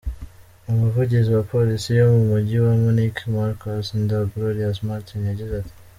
[0.71, 5.73] Umuvugizi wa polisi yo mu mujyi wa Munich, marcus da Gloria Martins yagize ati:.